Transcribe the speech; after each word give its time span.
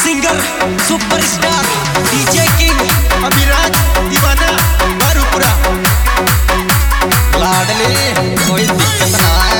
Singer 0.00 0.40
superstar 0.88 1.64
DJ 2.10 2.44
king 2.58 2.80
Abhiraj 3.28 3.76
दीवाना 4.10 4.50
कोई 8.46 8.66
दिक्कत 8.66 9.20
ना 9.20 9.57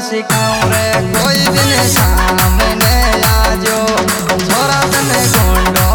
सिखाऊं 0.00 0.70
रे। 0.70 0.86
कोई 1.14 1.38
दिन 1.54 1.70
शाम 1.88 2.38
सामने 2.38 2.94
आजो 3.28 3.78
छोरा 4.46 4.80
तने 4.92 5.20
गोंडो 5.34 5.89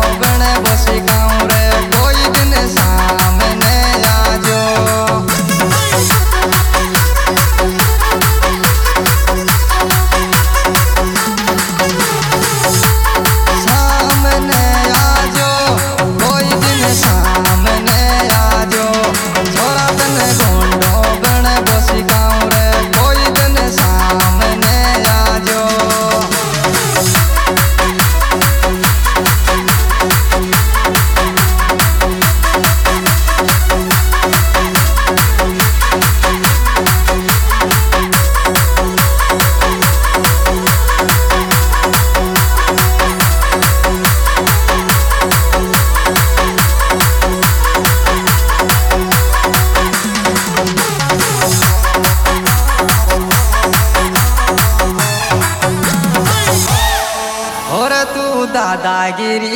Agiri 59.06 59.55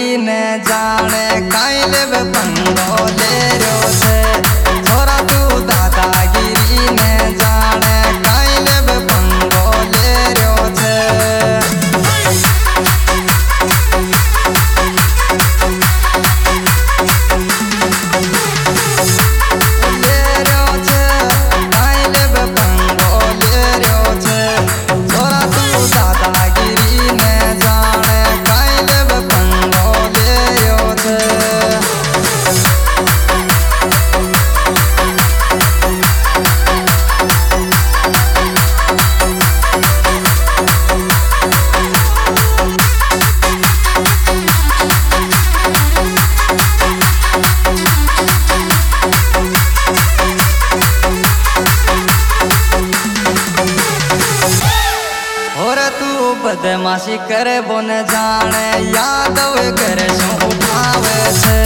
बदमाशी 56.99 57.17
कर 57.31 57.47
बोन 57.67 57.87
जाने 58.11 58.65
यादव 58.91 59.55
कर 59.79 59.99
सुहावे 60.19 61.19
छे। 61.39 61.59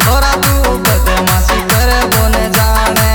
तोरा 0.00 0.32
तू 0.44 0.72
बदमाशी 0.86 1.60
कर 1.72 1.90
बुन 2.12 2.32
जाने। 2.56 3.11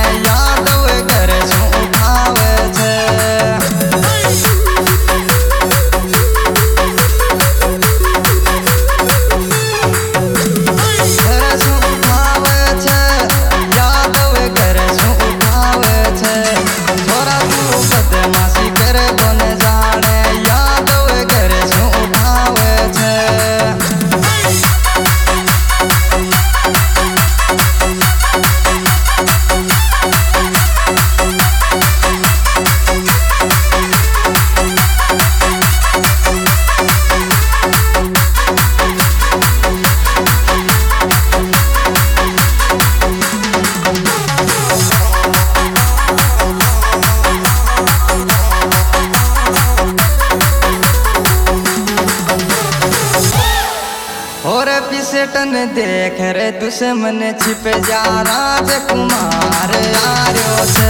पिसटन 55.58 55.74
देख 55.74 56.20
रे 56.36 56.50
दुश्मन 56.60 57.20
छिप 57.42 57.64
जा 57.88 58.02
राजकुमार 58.28 59.72
आर्यो 60.06 60.54
छे 60.74 60.87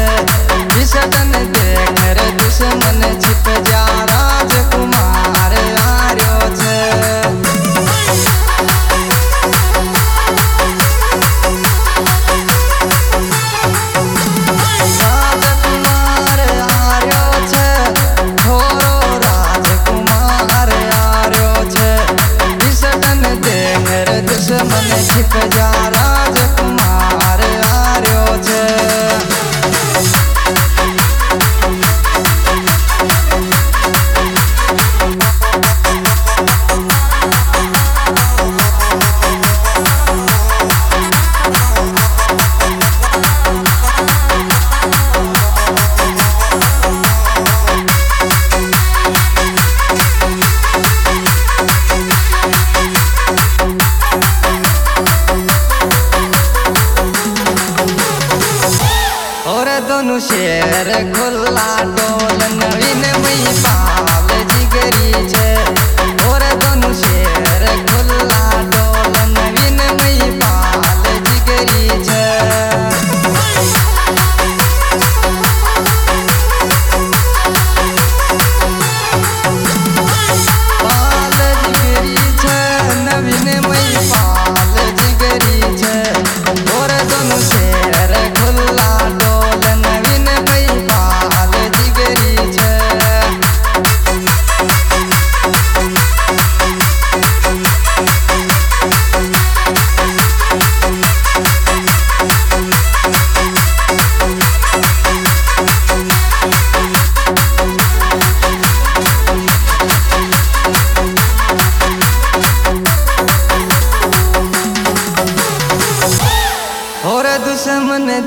মানুষের 60.18 60.88
খোলা 61.15 61.97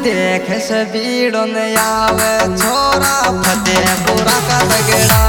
देख 0.04 0.48
से 0.68 0.84
भीड़ों 0.94 1.46
आवे 1.78 2.34
छोरा 2.58 3.16
फतेहपुरा 3.42 4.38
का 4.48 4.60
तगड़ा। 4.72 5.22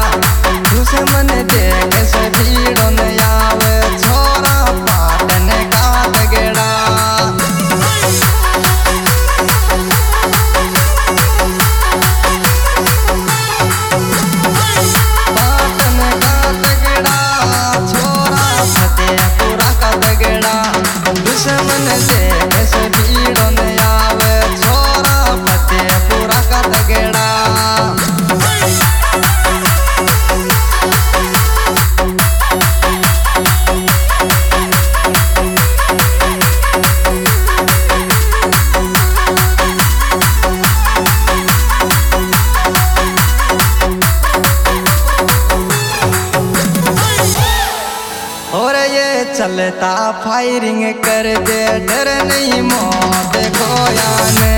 चलता 49.52 49.94
फायरिंग 50.25 50.82
कर 51.04 51.26
दे 51.49 51.60
डर 51.88 52.08
नहीं 52.25 52.62
मौत 52.70 53.37
को 53.58 53.69
यान 53.96 54.51